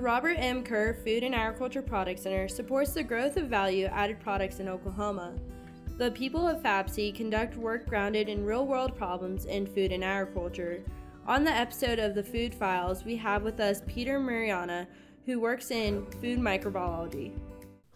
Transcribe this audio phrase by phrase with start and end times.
[0.00, 0.64] Robert M.
[0.64, 5.34] Kerr Food and Agriculture Product Center supports the growth of value added products in Oklahoma.
[5.98, 10.82] The people of FAPC conduct work grounded in real world problems in food and agriculture.
[11.26, 14.86] On the episode of the Food Files, we have with us Peter Muriana,
[15.26, 17.38] who works in food microbiology.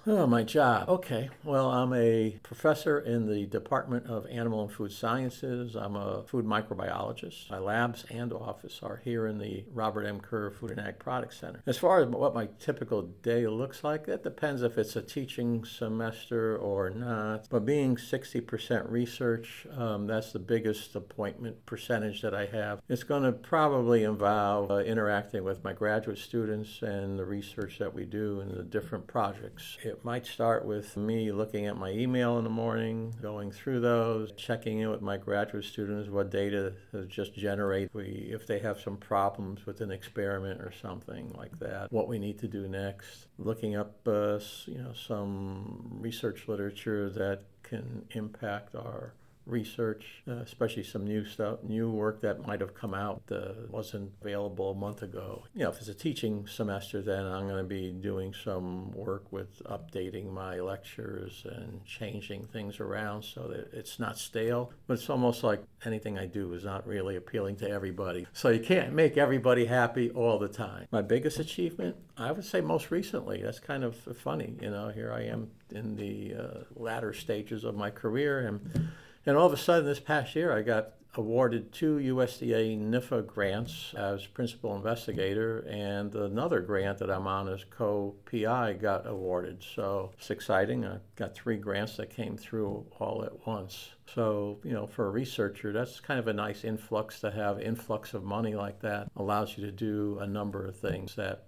[0.06, 0.90] Oh, my job.
[0.90, 1.30] Okay.
[1.44, 5.74] Well, I'm a professor in the Department of Animal and Food Sciences.
[5.74, 7.50] I'm a food microbiologist.
[7.50, 10.20] My labs and office are here in the Robert M.
[10.20, 11.62] Kerr Food and Ag Product Center.
[11.64, 15.64] As far as what my typical day looks like, it depends if it's a teaching
[15.64, 17.46] semester or not.
[17.48, 22.82] But being 60% research, um, that's the biggest appointment percentage that I have.
[22.90, 27.94] It's going to probably involve uh, interacting with my graduate students and the research that
[27.94, 29.78] we do and the different projects.
[29.82, 33.80] It it might start with me looking at my email in the morning, going through
[33.80, 38.58] those, checking in with my graduate students what data has just generated, we, if they
[38.58, 42.66] have some problems with an experiment or something like that, what we need to do
[42.66, 49.14] next, looking up uh, you know some research literature that can impact our
[49.46, 54.10] research, uh, especially some new stuff, new work that might have come out uh, wasn't
[54.20, 55.44] available a month ago.
[55.54, 59.30] You know, if it's a teaching semester, then I'm going to be doing some work
[59.32, 64.72] with updating my lectures and changing things around so that it's not stale.
[64.86, 68.26] But it's almost like anything I do is not really appealing to everybody.
[68.32, 70.86] So you can't make everybody happy all the time.
[70.90, 74.56] My biggest achievement, I would say most recently, that's kind of funny.
[74.60, 78.90] You know, here I am in the uh, latter stages of my career and
[79.26, 83.94] and all of a sudden, this past year, I got awarded two USDA NIFA grants
[83.96, 89.62] as principal investigator, and another grant that I'm on as co PI got awarded.
[89.62, 90.84] So it's exciting.
[90.84, 93.90] I got three grants that came through all at once.
[94.12, 98.14] So, you know, for a researcher, that's kind of a nice influx to have influx
[98.14, 101.44] of money like that allows you to do a number of things that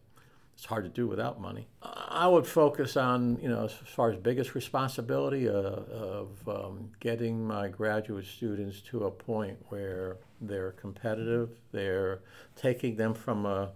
[0.57, 1.69] it's hard to do without money.
[1.83, 7.47] I would focus on, you know, as far as biggest responsibility uh, of um, getting
[7.47, 12.20] my graduate students to a point where they're competitive, they're
[12.57, 13.73] taking them from a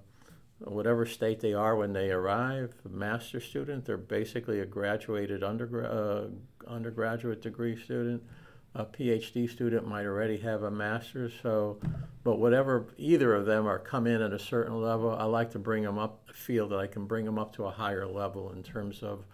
[0.61, 6.29] whatever state they are when they arrive, master student, they're basically a graduated undergra- uh,
[6.67, 8.23] undergraduate degree student
[8.75, 11.33] a PhD student might already have a master's.
[11.43, 11.79] So,
[12.23, 15.59] but whatever either of them are come in at a certain level, I like to
[15.59, 18.63] bring them up, feel that I can bring them up to a higher level in
[18.63, 19.25] terms of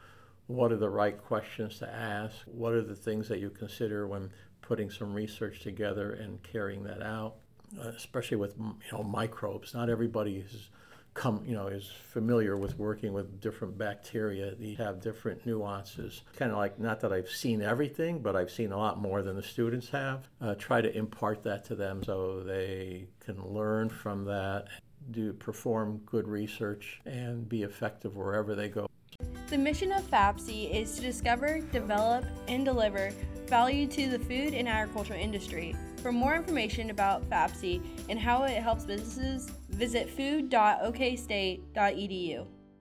[0.46, 4.30] what are the right questions to ask, what are the things that you consider when
[4.62, 7.34] putting some research together and carrying that out,
[7.80, 9.74] uh, especially with you know microbes.
[9.74, 10.70] Not everybody is
[11.16, 14.54] come, you know, is familiar with working with different bacteria.
[14.54, 16.22] They have different nuances.
[16.36, 19.34] Kind of like, not that I've seen everything, but I've seen a lot more than
[19.34, 20.28] the students have.
[20.40, 24.66] Uh, try to impart that to them so they can learn from that,
[25.10, 28.86] do perform good research, and be effective wherever they go.
[29.48, 33.10] The mission of FAPC is to discover, develop, and deliver
[33.46, 35.74] value to the food and agriculture industry.
[36.06, 42.46] For more information about FAPC and how it helps businesses, visit food.okstate.edu.